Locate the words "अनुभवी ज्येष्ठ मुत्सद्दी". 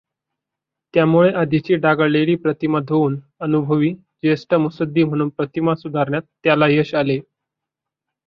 3.39-5.03